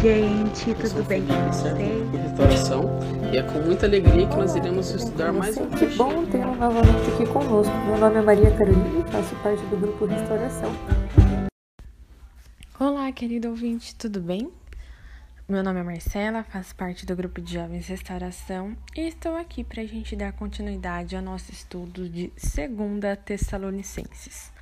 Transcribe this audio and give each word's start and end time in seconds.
gente. 0.00 0.70
Eu 0.70 0.86
sou 0.86 0.98
Tudo 0.98 1.08
bem 1.08 1.24
com 1.24 1.34
vocês? 1.46 1.76
restauração 2.12 2.98
e 3.32 3.36
é 3.36 3.42
com 3.44 3.60
muita 3.60 3.86
alegria 3.86 4.26
que 4.26 4.36
nós 4.36 4.56
iremos 4.56 4.90
estudar 4.90 5.32
mais 5.32 5.56
um 5.56 5.70
Que 5.70 5.86
bom 5.86 6.26
tê-lo 6.26 6.54
novamente 6.56 7.10
aqui 7.12 7.26
conosco. 7.26 7.72
Meu 7.86 7.96
nome 7.96 8.16
é 8.16 8.22
Maria 8.22 8.50
Carolina 8.56 9.06
e 9.06 9.12
faço 9.12 9.36
parte 9.36 9.62
do 9.66 9.76
grupo 9.76 10.04
Restauração. 10.06 10.72
Olá, 12.78 13.12
querido 13.12 13.50
ouvinte, 13.50 13.94
tudo 13.94 14.20
bem? 14.20 14.50
Meu 15.48 15.62
nome 15.62 15.78
é 15.78 15.82
Marcela, 15.84 16.42
faço 16.42 16.74
parte 16.74 17.06
do 17.06 17.14
grupo 17.14 17.40
de 17.40 17.54
Jovens 17.54 17.86
Restauração 17.86 18.76
e 18.96 19.02
estou 19.02 19.36
aqui 19.36 19.62
para 19.62 19.82
a 19.82 19.86
gente 19.86 20.16
dar 20.16 20.32
continuidade 20.32 21.14
ao 21.14 21.22
nosso 21.22 21.52
estudo 21.52 22.08
de 22.08 22.32
2 22.32 23.18
Tessalonicenses. 23.24 24.53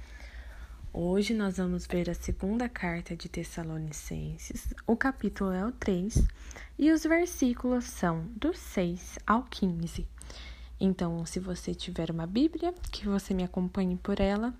Hoje 0.94 1.32
nós 1.32 1.56
vamos 1.56 1.86
ver 1.86 2.10
a 2.10 2.14
segunda 2.14 2.68
carta 2.68 3.16
de 3.16 3.26
Tessalonicenses, 3.26 4.74
o 4.86 4.94
capítulo 4.94 5.50
é 5.50 5.64
o 5.64 5.72
3 5.72 6.22
e 6.78 6.92
os 6.92 7.02
versículos 7.04 7.84
são 7.84 8.26
do 8.36 8.52
6 8.52 9.18
ao 9.26 9.42
15. 9.44 10.06
Então, 10.78 11.24
se 11.24 11.40
você 11.40 11.74
tiver 11.74 12.10
uma 12.10 12.26
Bíblia, 12.26 12.74
que 12.90 13.08
você 13.08 13.32
me 13.32 13.42
acompanhe 13.42 13.96
por 13.96 14.20
ela, 14.20 14.52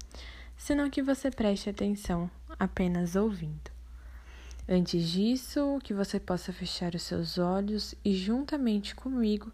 senão 0.57 0.89
que 0.89 1.03
você 1.03 1.31
preste 1.31 1.69
atenção 1.69 2.31
apenas 2.59 3.15
ouvindo. 3.15 3.71
Antes 4.67 5.07
disso, 5.11 5.79
que 5.85 5.93
você 5.93 6.19
possa 6.19 6.51
fechar 6.51 6.95
os 6.95 7.03
seus 7.03 7.37
olhos 7.37 7.95
e, 8.03 8.17
juntamente 8.17 8.95
comigo, 8.95 9.53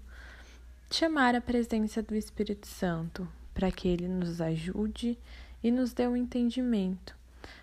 chamar 0.92 1.34
a 1.34 1.40
presença 1.40 2.00
do 2.00 2.14
Espírito 2.14 2.68
Santo 2.68 3.26
para 3.52 3.72
que 3.72 3.88
ele 3.88 4.06
nos 4.06 4.40
ajude 4.40 5.18
e 5.62 5.70
nos 5.70 5.92
dê 5.92 6.06
um 6.06 6.16
entendimento, 6.16 7.16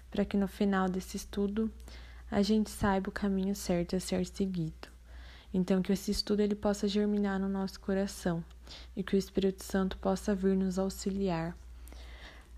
para 0.09 0.25
que 0.25 0.37
no 0.37 0.47
final 0.47 0.89
desse 0.89 1.17
estudo 1.17 1.71
a 2.29 2.41
gente 2.41 2.69
saiba 2.69 3.09
o 3.09 3.13
caminho 3.13 3.55
certo 3.55 3.95
a 3.95 3.99
ser 3.99 4.25
seguido. 4.25 4.87
Então, 5.53 5.81
que 5.81 5.93
esse 5.93 6.11
estudo 6.11 6.41
ele 6.41 6.55
possa 6.55 6.87
germinar 6.87 7.39
no 7.39 7.47
nosso 7.47 7.79
coração 7.79 8.43
e 8.95 9.03
que 9.03 9.15
o 9.15 9.17
Espírito 9.17 9.63
Santo 9.63 9.97
possa 9.97 10.35
vir 10.35 10.57
nos 10.57 10.77
auxiliar. 10.77 11.55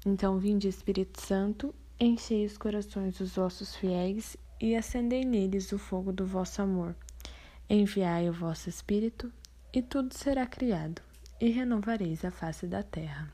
Então, 0.06 0.40
vinde 0.40 0.68
Espírito 0.68 1.22
Santo, 1.22 1.76
enchei 2.00 2.46
os 2.46 2.58
corações 2.58 3.18
dos 3.20 3.36
vossos 3.36 3.76
fiéis 3.76 4.36
e 4.60 4.76
acendei 4.76 5.24
neles 5.24 5.72
o 5.72 5.78
fogo 5.78 6.12
do 6.12 6.26
vosso 6.26 6.62
amor. 6.62 6.96
Enviai 7.70 8.30
o 8.30 8.34
vosso 8.34 8.70
Espírito, 8.70 9.32
e 9.74 9.82
tudo 9.82 10.14
será 10.14 10.48
criado, 10.48 11.02
e 11.40 11.50
renovareis 11.50 12.26
a 12.26 12.32
face 12.32 12.66
da 12.66 12.82
terra. 12.82 13.32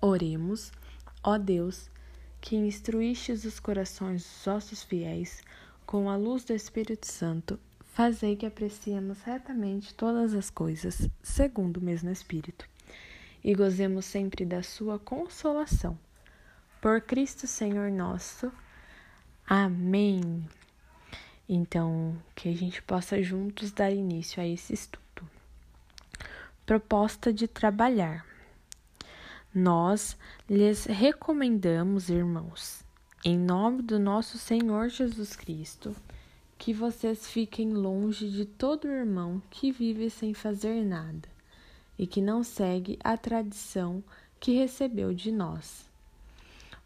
Oremos, 0.00 0.70
ó 1.22 1.38
Deus, 1.38 1.90
que 2.40 2.56
instruístes 2.56 3.44
os 3.44 3.58
corações 3.58 4.22
dos 4.22 4.44
vossos 4.44 4.82
fiéis 4.82 5.42
com 5.84 6.10
a 6.10 6.16
luz 6.16 6.44
do 6.44 6.52
Espírito 6.52 7.06
Santo, 7.06 7.58
fazei 7.80 8.36
que 8.36 8.46
apreciemos 8.46 9.22
retamente 9.22 9.94
todas 9.94 10.34
as 10.34 10.50
coisas, 10.50 11.08
segundo 11.22 11.78
o 11.78 11.82
mesmo 11.82 12.10
Espírito, 12.10 12.68
e 13.42 13.54
gozemos 13.54 14.04
sempre 14.04 14.44
da 14.44 14.62
sua 14.62 14.98
consolação. 14.98 15.98
Por 16.80 17.00
Cristo 17.00 17.46
Senhor 17.46 17.90
nosso. 17.90 18.52
Amém. 19.46 20.46
Então, 21.48 22.16
que 22.34 22.48
a 22.48 22.54
gente 22.54 22.82
possa 22.82 23.22
juntos 23.22 23.72
dar 23.72 23.90
início 23.90 24.42
a 24.42 24.46
esse 24.46 24.74
estudo. 24.74 25.28
Proposta 26.66 27.32
de 27.32 27.48
trabalhar. 27.48 28.24
Nós 29.60 30.16
lhes 30.48 30.84
recomendamos, 30.84 32.08
irmãos, 32.08 32.84
em 33.24 33.36
nome 33.36 33.82
do 33.82 33.98
nosso 33.98 34.38
Senhor 34.38 34.88
Jesus 34.88 35.34
Cristo, 35.34 35.96
que 36.56 36.72
vocês 36.72 37.26
fiquem 37.26 37.72
longe 37.72 38.30
de 38.30 38.44
todo 38.44 38.86
irmão 38.86 39.42
que 39.50 39.72
vive 39.72 40.10
sem 40.10 40.32
fazer 40.32 40.84
nada 40.84 41.28
e 41.98 42.06
que 42.06 42.22
não 42.22 42.44
segue 42.44 43.00
a 43.02 43.16
tradição 43.16 44.00
que 44.38 44.52
recebeu 44.52 45.12
de 45.12 45.32
nós. 45.32 45.90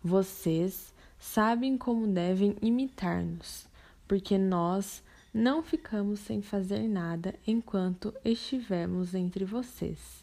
Vocês 0.02 0.94
sabem 1.18 1.76
como 1.76 2.06
devem 2.06 2.56
imitar-nos, 2.62 3.66
porque 4.08 4.38
nós 4.38 5.02
não 5.34 5.62
ficamos 5.62 6.20
sem 6.20 6.40
fazer 6.40 6.88
nada 6.88 7.34
enquanto 7.46 8.14
estivemos 8.24 9.14
entre 9.14 9.44
vocês, 9.44 10.21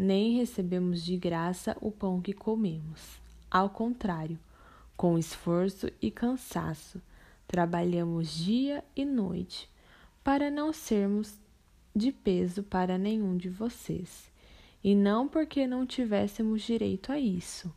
nem 0.00 0.38
recebemos 0.38 1.04
de 1.04 1.16
graça 1.16 1.76
o 1.80 1.90
pão 1.90 2.20
que 2.20 2.32
comemos. 2.32 3.20
Ao 3.50 3.68
contrário, 3.68 4.38
com 4.96 5.18
esforço 5.18 5.90
e 6.00 6.10
cansaço, 6.10 7.00
trabalhamos 7.46 8.34
dia 8.34 8.82
e 8.96 9.04
noite 9.04 9.68
para 10.24 10.50
não 10.50 10.72
sermos 10.72 11.38
de 11.94 12.12
peso 12.12 12.62
para 12.62 12.96
nenhum 12.96 13.36
de 13.36 13.48
vocês, 13.48 14.30
e 14.82 14.94
não 14.94 15.28
porque 15.28 15.66
não 15.66 15.84
tivéssemos 15.84 16.62
direito 16.62 17.12
a 17.12 17.18
isso 17.18 17.70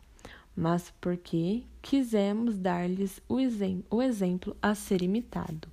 mas 0.55 0.93
porque 1.01 1.63
quisemos 1.81 2.57
dar-lhes 2.57 3.21
o, 3.27 3.39
exem 3.39 3.83
o 3.89 4.01
exemplo 4.01 4.55
a 4.61 4.75
ser 4.75 5.01
imitado. 5.01 5.67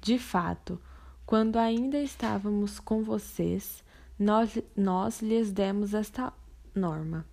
De 0.00 0.18
fato, 0.18 0.80
quando 1.24 1.56
ainda 1.56 1.98
estávamos 1.98 2.80
com 2.80 3.02
vocês, 3.02 3.82
nós, 4.22 4.56
nós 4.76 5.20
lhes 5.20 5.50
demos 5.50 5.94
esta 5.94 6.32
norma: 6.72 7.26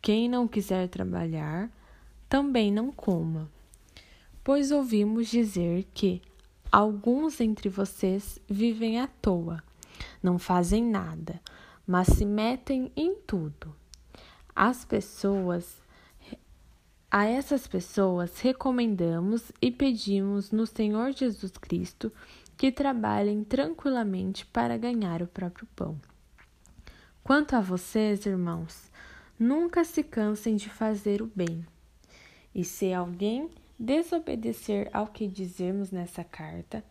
quem 0.00 0.28
não 0.28 0.46
quiser 0.46 0.88
trabalhar, 0.88 1.68
também 2.28 2.72
não 2.72 2.92
coma. 2.92 3.50
Pois 4.44 4.70
ouvimos 4.70 5.28
dizer 5.28 5.88
que 5.92 6.22
alguns 6.70 7.40
entre 7.40 7.68
vocês 7.68 8.38
vivem 8.48 9.00
à 9.00 9.08
toa, 9.08 9.62
não 10.22 10.38
fazem 10.38 10.84
nada, 10.84 11.40
mas 11.84 12.06
se 12.06 12.24
metem 12.24 12.92
em 12.96 13.16
tudo. 13.26 13.74
As 14.54 14.84
pessoas 14.84 15.80
a 17.10 17.24
essas 17.24 17.66
pessoas 17.66 18.38
recomendamos 18.38 19.50
e 19.60 19.72
pedimos 19.72 20.52
no 20.52 20.64
Senhor 20.64 21.10
Jesus 21.10 21.50
Cristo 21.58 22.12
que 22.56 22.70
trabalhem 22.70 23.42
tranquilamente 23.42 24.46
para 24.46 24.78
ganhar 24.78 25.20
o 25.20 25.26
próprio 25.26 25.66
pão. 25.74 25.98
Quanto 27.22 27.54
a 27.54 27.60
vocês, 27.60 28.26
irmãos, 28.26 28.90
nunca 29.38 29.84
se 29.84 30.02
cansem 30.02 30.56
de 30.56 30.68
fazer 30.68 31.22
o 31.22 31.30
bem. 31.34 31.64
E 32.54 32.64
se 32.64 32.92
alguém 32.92 33.50
desobedecer 33.78 34.88
ao 34.92 35.06
que 35.06 35.26
dizemos 35.26 35.90
nessa 35.90 36.24
carta, 36.24 36.84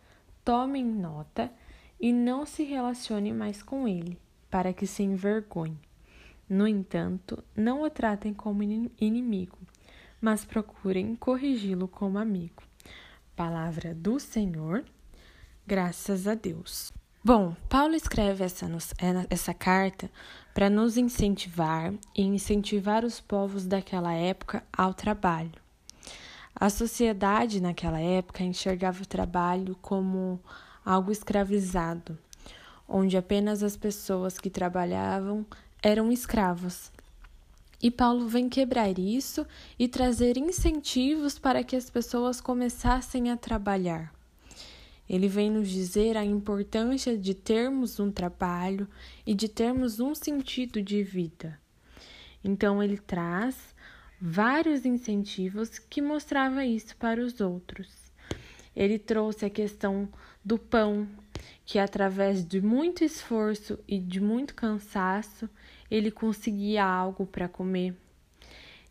tomem 0.44 0.84
nota 0.84 1.52
e 2.00 2.12
não 2.12 2.46
se 2.46 2.62
relacione 2.62 3.32
mais 3.32 3.62
com 3.62 3.86
ele, 3.86 4.18
para 4.50 4.72
que 4.72 4.86
se 4.86 5.02
envergonhe. 5.02 5.78
No 6.48 6.66
entanto, 6.66 7.42
não 7.54 7.82
o 7.82 7.90
tratem 7.90 8.34
como 8.34 8.62
inimigo 8.62 9.58
mas 10.20 10.44
procurem 10.44 11.16
corrigi-lo 11.16 11.88
como 11.88 12.18
amigo. 12.18 12.62
Palavra 13.34 13.94
do 13.94 14.20
Senhor, 14.20 14.84
graças 15.66 16.28
a 16.28 16.34
Deus. 16.34 16.92
Bom, 17.22 17.54
Paulo 17.68 17.94
escreve 17.94 18.44
essa, 18.44 18.66
essa 19.28 19.52
carta 19.52 20.10
para 20.54 20.70
nos 20.70 20.96
incentivar 20.96 21.92
e 22.16 22.22
incentivar 22.22 23.04
os 23.04 23.20
povos 23.20 23.66
daquela 23.66 24.14
época 24.14 24.62
ao 24.72 24.94
trabalho. 24.94 25.52
A 26.54 26.70
sociedade 26.70 27.60
naquela 27.60 28.00
época 28.00 28.42
enxergava 28.42 29.02
o 29.02 29.06
trabalho 29.06 29.76
como 29.82 30.40
algo 30.84 31.12
escravizado, 31.12 32.18
onde 32.88 33.16
apenas 33.16 33.62
as 33.62 33.76
pessoas 33.76 34.38
que 34.38 34.48
trabalhavam 34.48 35.44
eram 35.82 36.10
escravos 36.10 36.90
e 37.82 37.90
Paulo 37.90 38.28
vem 38.28 38.48
quebrar 38.48 38.98
isso 38.98 39.46
e 39.78 39.88
trazer 39.88 40.36
incentivos 40.36 41.38
para 41.38 41.64
que 41.64 41.74
as 41.74 41.88
pessoas 41.88 42.40
começassem 42.40 43.30
a 43.30 43.36
trabalhar. 43.36 44.12
Ele 45.10 45.26
vem 45.26 45.50
nos 45.50 45.68
dizer 45.68 46.16
a 46.16 46.24
importância 46.24 47.18
de 47.18 47.34
termos 47.34 47.98
um 47.98 48.12
trabalho 48.12 48.86
e 49.26 49.34
de 49.34 49.48
termos 49.48 49.98
um 49.98 50.14
sentido 50.14 50.80
de 50.80 51.02
vida. 51.02 51.60
Então 52.44 52.80
ele 52.80 52.96
traz 52.96 53.74
vários 54.20 54.86
incentivos 54.86 55.80
que 55.80 56.00
mostrava 56.00 56.64
isso 56.64 56.96
para 56.96 57.20
os 57.20 57.40
outros. 57.40 58.12
Ele 58.74 59.00
trouxe 59.00 59.44
a 59.44 59.50
questão 59.50 60.08
do 60.44 60.56
pão, 60.56 61.08
que 61.66 61.80
através 61.80 62.46
de 62.46 62.60
muito 62.60 63.02
esforço 63.02 63.80
e 63.88 63.98
de 63.98 64.20
muito 64.20 64.54
cansaço 64.54 65.50
ele 65.90 66.12
conseguia 66.12 66.84
algo 66.84 67.26
para 67.26 67.48
comer. 67.48 67.96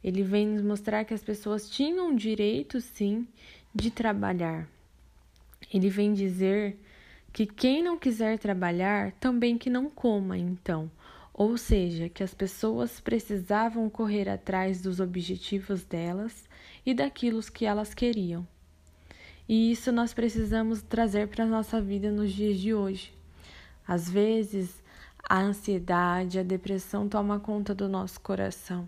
Ele 0.04 0.22
vem 0.22 0.46
nos 0.46 0.64
mostrar 0.64 1.06
que 1.06 1.14
as 1.14 1.24
pessoas 1.24 1.70
tinham 1.70 2.14
direito, 2.14 2.82
sim, 2.82 3.26
de 3.74 3.90
trabalhar. 3.90 4.68
Ele 5.74 5.90
vem 5.90 6.14
dizer 6.14 6.80
que 7.32 7.46
quem 7.46 7.84
não 7.84 7.98
quiser 7.98 8.40
trabalhar 8.40 9.12
também 9.14 9.58
que 9.58 9.70
não 9.70 9.90
coma, 9.90 10.38
então. 10.38 10.90
Ou 11.34 11.58
seja, 11.58 12.10
que 12.10 12.24
as 12.24 12.34
pessoas 12.34 13.00
precisavam 13.00 13.90
correr 13.90 14.28
atrás 14.28 14.82
dos 14.82 15.00
objetivos 15.00 15.84
delas 15.84 16.50
e 16.86 16.94
daquilo 16.94 17.42
que 17.44 17.66
elas 17.66 17.94
queriam. 17.94 18.48
E 19.48 19.72
isso 19.72 19.92
nós 19.92 20.14
precisamos 20.14 20.82
trazer 20.82 21.28
para 21.28 21.44
a 21.44 21.48
nossa 21.48 21.82
vida 21.82 22.12
nos 22.12 22.32
dias 22.32 22.60
de 22.60 22.74
hoje. 22.74 23.14
Às 23.88 24.10
vezes, 24.10 24.84
a 25.28 25.40
ansiedade, 25.40 26.40
a 26.40 26.44
depressão 26.44 27.08
toma 27.08 27.40
conta 27.40 27.74
do 27.74 27.88
nosso 27.88 28.20
coração 28.20 28.88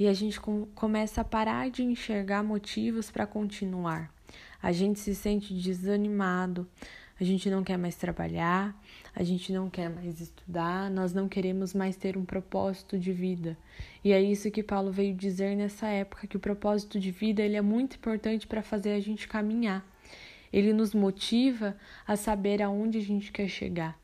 e 0.00 0.08
a 0.08 0.14
gente 0.14 0.40
começa 0.74 1.20
a 1.20 1.24
parar 1.24 1.70
de 1.70 1.82
enxergar 1.82 2.42
motivos 2.42 3.10
para 3.10 3.26
continuar. 3.26 4.10
A 4.62 4.72
gente 4.72 4.98
se 4.98 5.14
sente 5.14 5.52
desanimado, 5.52 6.66
a 7.20 7.22
gente 7.22 7.50
não 7.50 7.62
quer 7.62 7.76
mais 7.76 7.96
trabalhar, 7.96 8.74
a 9.14 9.22
gente 9.22 9.52
não 9.52 9.68
quer 9.68 9.90
mais 9.90 10.18
estudar, 10.18 10.90
nós 10.90 11.12
não 11.12 11.28
queremos 11.28 11.74
mais 11.74 11.96
ter 11.96 12.16
um 12.16 12.24
propósito 12.24 12.98
de 12.98 13.12
vida. 13.12 13.58
E 14.02 14.10
é 14.10 14.22
isso 14.22 14.50
que 14.50 14.62
Paulo 14.62 14.90
veio 14.90 15.14
dizer 15.14 15.54
nessa 15.54 15.86
época, 15.88 16.26
que 16.26 16.36
o 16.38 16.40
propósito 16.40 16.98
de 16.98 17.10
vida 17.10 17.42
ele 17.42 17.56
é 17.56 17.62
muito 17.62 17.96
importante 17.96 18.46
para 18.46 18.62
fazer 18.62 18.92
a 18.92 19.00
gente 19.00 19.28
caminhar. 19.28 19.86
Ele 20.50 20.72
nos 20.72 20.94
motiva 20.94 21.76
a 22.06 22.16
saber 22.16 22.62
aonde 22.62 22.96
a 22.96 23.02
gente 23.02 23.30
quer 23.30 23.48
chegar. 23.48 24.00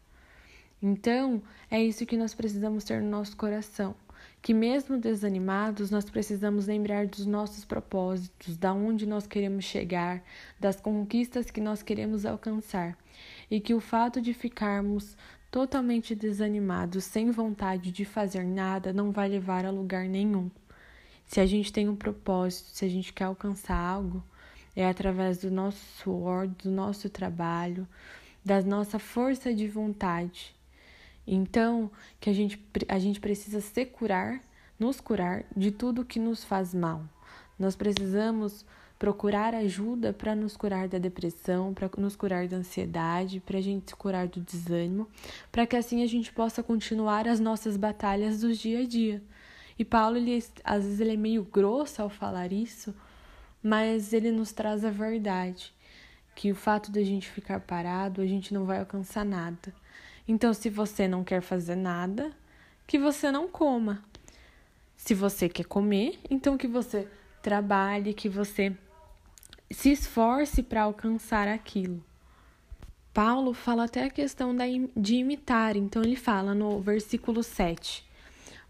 Então, 0.83 1.43
é 1.71 1.83
isso 1.83 2.05
que 2.05 2.19
nós 2.19 2.35
precisamos 2.35 2.85
ter 2.85 3.01
no 3.01 3.09
nosso 3.09 3.35
coração 3.35 3.97
que 4.47 4.55
mesmo 4.55 4.97
desanimados, 4.97 5.91
nós 5.91 6.09
precisamos 6.09 6.69
lembrar 6.69 7.09
dos 7.09 7.27
nossos 7.27 7.65
propósitos, 7.65 8.57
da 8.57 8.73
onde 8.73 9.05
nós 9.05 9.27
queremos 9.27 9.65
chegar, 9.65 10.23
das 10.61 10.81
conquistas 10.81 11.51
que 11.51 11.61
nós 11.61 11.83
queremos 11.83 12.25
alcançar, 12.25 12.97
e 13.51 13.59
que 13.59 13.75
o 13.75 13.81
fato 13.81 14.21
de 14.21 14.33
ficarmos 14.33 15.17
totalmente 15.51 16.15
desanimados, 16.15 17.03
sem 17.03 17.29
vontade 17.33 17.91
de 17.91 18.05
fazer 18.05 18.45
nada, 18.45 18.93
não 18.93 19.11
vai 19.11 19.29
levar 19.29 19.67
a 19.67 19.71
lugar 19.73 20.09
nenhum. 20.09 20.49
Se 21.27 21.41
a 21.41 21.45
gente 21.45 21.73
tem 21.73 21.89
um 21.89 21.97
propósito, 21.97 22.69
se 22.69 22.85
a 22.85 22.89
gente 22.89 23.13
quer 23.13 23.25
alcançar 23.25 23.77
algo, 23.77 24.23
é 24.77 24.89
através 24.89 25.39
do 25.39 25.51
nosso 25.51 25.85
suor, 26.01 26.47
do 26.47 26.71
nosso 26.71 27.11
trabalho, 27.11 27.85
da 28.45 28.63
nossa 28.63 29.01
força 29.01 29.53
de 29.53 29.67
vontade 29.67 30.56
então, 31.27 31.91
que 32.21 32.31
a 32.31 32.33
gente, 32.33 32.65
a 32.89 32.99
gente 32.99 33.21
precisa 33.21 33.61
se 33.61 33.85
curar, 33.85 34.41
nos 34.79 35.01
curar 35.01 35.45
de 35.57 35.71
tudo 35.71 36.05
que 36.05 36.21
nos 36.21 36.45
faz 36.45 36.73
mal. 36.73 37.03
Nós 37.59 37.75
precisamos 37.75 38.65
procurar 38.99 39.55
ajuda 39.55 40.13
para 40.13 40.35
nos 40.35 40.57
curar 40.57 40.89
da 40.89 40.99
depressão, 40.99 41.75
para 41.75 41.91
nos 41.99 42.17
curar 42.17 42.49
da 42.49 42.59
ansiedade, 42.59 43.41
para 43.41 43.59
a 43.59 43.61
gente 43.61 43.91
se 43.91 43.97
curar 43.97 44.27
do 44.27 44.41
desânimo, 44.41 45.09
para 45.53 45.67
que 45.67 45.77
assim 45.77 46.03
a 46.03 46.07
gente 46.07 46.33
possa 46.33 46.63
continuar 46.63 47.29
as 47.29 47.41
nossas 47.41 47.77
batalhas 47.77 48.41
do 48.41 48.53
dia 48.53 48.81
a 48.81 48.87
dia. 48.87 49.23
E 49.79 49.85
Paulo, 49.85 50.17
ele, 50.17 50.43
às 50.65 50.85
vezes, 50.85 51.01
ele 51.01 51.13
é 51.13 51.17
meio 51.17 51.43
grosso 51.45 52.01
ao 52.01 52.09
falar 52.09 52.53
isso, 52.53 52.95
mas 53.63 54.13
ele 54.13 54.31
nos 54.31 54.53
traz 54.53 54.85
a 54.85 54.91
verdade, 54.91 55.75
que 56.35 56.51
o 56.51 56.55
fato 56.55 56.91
de 56.91 57.01
a 57.01 57.05
gente 57.05 57.29
ficar 57.29 57.61
parado, 57.61 58.23
a 58.23 58.27
gente 58.27 58.55
não 58.55 58.65
vai 58.65 58.79
alcançar 58.79 59.25
nada. 59.25 59.75
Então, 60.29 60.53
se 60.53 60.69
você 60.69 61.07
não 61.07 61.23
quer 61.23 61.41
fazer 61.41 61.77
nada, 61.77 62.33
que 62.87 62.99
você 62.99 63.31
não 63.31 63.49
coma. 63.49 64.03
Se 64.97 65.15
você 65.15 65.49
quer 65.49 65.65
comer, 65.65 66.19
então 66.31 66.57
que 66.57 66.67
você 66.67 67.09
trabalhe, 67.43 68.15
que 68.15 68.29
você 68.29 68.75
se 69.71 69.93
esforce 69.93 70.63
para 70.63 70.83
alcançar 70.83 71.49
aquilo. 71.49 72.03
Paulo 73.13 73.55
fala 73.55 73.85
até 73.85 74.05
a 74.05 74.11
questão 74.11 74.55
de 74.97 75.15
imitar, 75.17 75.77
então 75.77 76.03
ele 76.03 76.17
fala 76.17 76.55
no 76.55 76.81
versículo 76.81 77.43
7: 77.43 78.05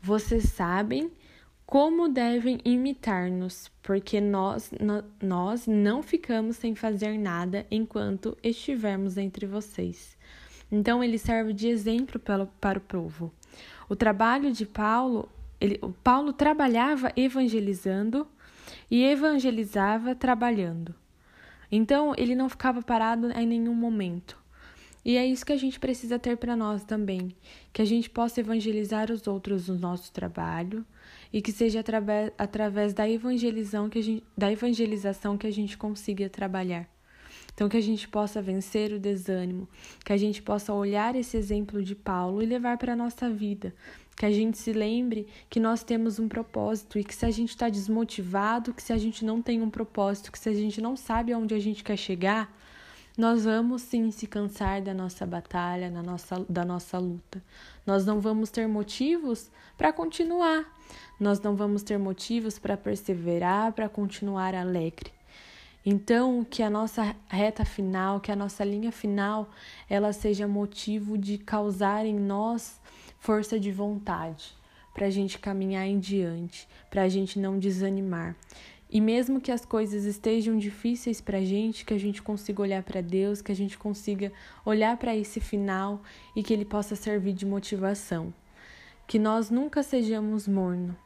Vocês 0.01 0.51
sabem 0.51 1.11
como 1.67 2.09
devem 2.09 2.61
imitar-nos, 2.65 3.69
porque 3.83 4.21
nós, 4.21 4.71
nós 5.21 5.67
não 5.67 6.01
ficamos 6.01 6.57
sem 6.57 6.77
fazer 6.77 7.19
nada 7.19 7.67
enquanto 7.71 8.39
estivermos 8.41 9.17
entre 9.17 9.47
vocês. 9.47 10.17
Então 10.71 11.03
ele 11.03 11.19
serve 11.19 11.53
de 11.53 11.69
exemplo 11.69 12.21
para 12.21 12.79
o 12.79 12.81
povo. 12.81 13.33
O 13.89 13.95
trabalho 13.95 14.53
de 14.53 14.67
Paulo, 14.67 15.29
ele, 15.61 15.81
Paulo 16.03 16.33
trabalhava 16.33 17.13
evangelizando 17.17 18.27
e 18.91 19.05
evangelizava 19.05 20.15
trabalhando. 20.15 20.95
Então 21.71 22.15
ele 22.17 22.35
não 22.35 22.49
ficava 22.49 22.83
parado 22.83 23.31
em 23.31 23.47
nenhum 23.47 23.75
momento. 23.75 24.37
E 25.05 25.17
é 25.17 25.25
isso 25.25 25.47
que 25.47 25.53
a 25.53 25.57
gente 25.57 25.79
precisa 25.79 26.19
ter 26.19 26.37
para 26.37 26.57
nós 26.57 26.83
também, 26.83 27.33
que 27.73 27.81
a 27.81 27.85
gente 27.85 28.11
possa 28.11 28.41
evangelizar 28.41 29.09
os 29.13 29.29
outros 29.29 29.69
no 29.69 29.79
nosso 29.79 30.13
trabalho 30.13 30.85
e 31.33 31.41
que 31.41 31.53
seja 31.53 31.79
através, 31.79 32.33
através 32.37 32.93
da, 32.93 33.09
evangelização 33.09 33.89
que 33.89 34.01
a 34.01 34.03
gente, 34.03 34.25
da 34.37 34.51
evangelização 34.51 35.39
que 35.39 35.47
a 35.47 35.51
gente 35.53 35.79
consiga 35.79 36.29
trabalhar. 36.29 36.89
Então, 37.57 37.71
que 37.71 37.77
a 37.79 37.83
gente 37.83 38.07
possa 38.07 38.43
vencer 38.43 38.93
o 38.93 39.01
desânimo, 39.01 39.67
que 40.05 40.13
a 40.13 40.17
gente 40.19 40.43
possa 40.43 40.75
olhar 40.75 41.17
esse 41.17 41.39
exemplo 41.39 41.83
de 41.83 41.95
Paulo 41.95 42.43
e 42.43 42.47
levar 42.47 42.77
para 42.77 42.93
a 42.93 42.97
nossa 42.97 43.31
vida. 43.31 43.75
Que 44.15 44.27
a 44.27 44.31
gente 44.31 44.59
se 44.59 44.75
lembre 44.75 45.27
que 45.49 45.59
nós 45.59 45.83
temos 45.83 46.19
um 46.19 46.29
propósito 46.29 46.99
e 46.99 47.05
que 47.05 47.15
se 47.15 47.25
a 47.25 47.31
gente 47.31 47.49
está 47.49 47.71
desmotivado, 47.71 48.75
que 48.75 48.83
se 48.83 48.93
a 48.93 48.99
gente 48.99 49.25
não 49.25 49.41
tem 49.41 49.63
um 49.63 49.71
propósito, 49.71 50.31
que 50.31 50.39
se 50.39 50.51
a 50.51 50.55
gente 50.55 50.83
não 50.83 50.97
sabe 50.97 51.33
aonde 51.33 51.55
a 51.55 51.59
gente 51.59 51.83
quer 51.83 51.97
chegar, 51.97 52.55
nós 53.17 53.47
vamos 53.47 53.81
sim 53.81 54.11
se 54.11 54.27
cansar 54.27 54.83
da 54.83 54.93
nossa 54.93 55.25
batalha, 55.25 55.91
da 55.91 56.03
nossa, 56.03 56.45
da 56.47 56.63
nossa 56.63 56.99
luta. 56.99 57.43
Nós 57.87 58.05
não 58.05 58.21
vamos 58.21 58.51
ter 58.51 58.69
motivos 58.69 59.51
para 59.79 59.95
continuar. 59.95 60.67
Nós 61.19 61.41
não 61.41 61.57
vamos 61.57 61.83
ter 61.83 61.99
motivos 61.99 62.59
para 62.59 62.77
perseverar, 62.77 63.73
para 63.73 63.89
continuar 63.89 64.55
alegre. 64.55 65.11
Então, 65.89 66.43
que 66.43 66.65
a 66.65 66.69
nossa 66.69 67.15
reta 67.29 67.65
final, 67.65 68.19
que 68.19 68.33
a 68.33 68.37
nossa 68.37 68.65
linha 68.65 68.91
final, 68.91 69.49
ela 69.89 70.13
seja 70.13 70.49
motivo 70.49 71.17
de 71.17 71.39
causar 71.39 72.05
em 72.05 72.19
nós 72.19 72.81
força 73.21 73.59
de 73.61 73.71
vontade, 73.71 74.53
para 74.93 75.07
a 75.07 75.11
gente 75.11 75.39
caminhar 75.39 75.87
em 75.87 76.01
diante, 76.01 76.69
para 76.91 77.03
a 77.03 77.09
gente 77.09 77.39
não 77.39 77.57
desanimar. 77.57 78.35
E 78.91 79.01
mesmo 79.01 79.41
que 79.41 79.53
as 79.53 79.65
coisas 79.65 80.05
estejam 80.05 80.59
difíceis 80.59 81.21
para 81.21 81.39
a 81.39 81.45
gente, 81.45 81.85
que 81.85 81.95
a 81.95 81.99
gente 81.99 82.21
consiga 82.21 82.63
olhar 82.63 82.83
para 82.83 83.01
Deus, 83.01 83.41
que 83.41 83.53
a 83.53 83.57
gente 83.57 83.79
consiga 83.79 84.33
olhar 84.65 84.97
para 84.97 85.15
esse 85.15 85.39
final 85.39 86.03
e 86.35 86.43
que 86.43 86.53
ele 86.53 86.65
possa 86.65 86.97
servir 86.97 87.33
de 87.33 87.47
motivação. 87.47 88.35
Que 89.07 89.21
nós 89.21 89.51
nunca 89.51 89.85
sejamos 89.85 90.49
mornos, 90.49 90.97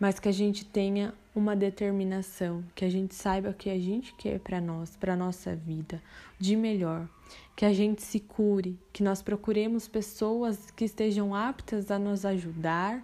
mas 0.00 0.18
que 0.18 0.30
a 0.30 0.32
gente 0.32 0.64
tenha 0.64 1.12
uma 1.34 1.56
determinação, 1.56 2.62
que 2.74 2.84
a 2.84 2.90
gente 2.90 3.14
saiba 3.14 3.50
o 3.50 3.54
que 3.54 3.70
a 3.70 3.78
gente 3.78 4.14
quer 4.14 4.38
para 4.38 4.60
nós, 4.60 4.96
para 4.96 5.16
nossa 5.16 5.56
vida, 5.56 6.02
de 6.38 6.54
melhor, 6.54 7.08
que 7.56 7.64
a 7.64 7.72
gente 7.72 8.02
se 8.02 8.20
cure, 8.20 8.78
que 8.92 9.02
nós 9.02 9.22
procuremos 9.22 9.88
pessoas 9.88 10.70
que 10.70 10.84
estejam 10.84 11.34
aptas 11.34 11.90
a 11.90 11.98
nos 11.98 12.24
ajudar 12.26 13.02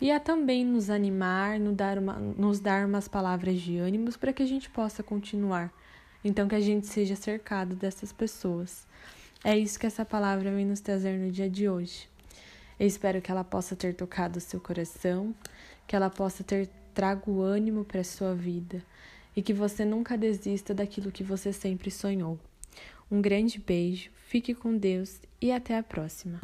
e 0.00 0.10
a 0.10 0.18
também 0.18 0.64
nos 0.64 0.90
animar, 0.90 1.58
nos 1.58 1.76
dar, 1.76 1.98
uma, 1.98 2.14
nos 2.14 2.60
dar 2.60 2.86
umas 2.86 3.06
palavras 3.06 3.60
de 3.60 3.78
ânimos 3.78 4.16
para 4.16 4.32
que 4.32 4.42
a 4.42 4.46
gente 4.46 4.68
possa 4.70 5.02
continuar. 5.02 5.72
Então, 6.24 6.48
que 6.48 6.54
a 6.54 6.60
gente 6.60 6.86
seja 6.86 7.14
cercado 7.14 7.76
dessas 7.76 8.12
pessoas. 8.12 8.86
É 9.44 9.56
isso 9.56 9.78
que 9.78 9.86
essa 9.86 10.04
palavra 10.04 10.50
vem 10.52 10.66
nos 10.66 10.80
trazer 10.80 11.16
no 11.16 11.30
dia 11.30 11.48
de 11.48 11.68
hoje. 11.68 12.08
Eu 12.78 12.86
espero 12.86 13.20
que 13.20 13.30
ela 13.30 13.44
possa 13.44 13.76
ter 13.76 13.94
tocado 13.94 14.38
o 14.38 14.40
seu 14.40 14.60
coração, 14.60 15.34
que 15.86 15.96
ela 15.96 16.10
possa 16.10 16.44
ter 16.44 16.68
trago 16.98 17.42
ânimo 17.42 17.84
para 17.84 18.02
sua 18.02 18.34
vida 18.34 18.82
e 19.36 19.40
que 19.40 19.52
você 19.52 19.84
nunca 19.84 20.18
desista 20.18 20.74
daquilo 20.74 21.12
que 21.12 21.22
você 21.22 21.52
sempre 21.52 21.92
sonhou. 21.92 22.36
Um 23.08 23.22
grande 23.22 23.60
beijo, 23.60 24.10
fique 24.26 24.52
com 24.52 24.76
Deus 24.76 25.20
e 25.40 25.52
até 25.52 25.78
a 25.78 25.82
próxima. 25.84 26.40